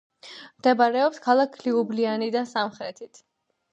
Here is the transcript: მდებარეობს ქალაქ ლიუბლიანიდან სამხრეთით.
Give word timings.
მდებარეობს 0.61 1.21
ქალაქ 1.27 1.59
ლიუბლიანიდან 1.65 2.49
სამხრეთით. 2.57 3.23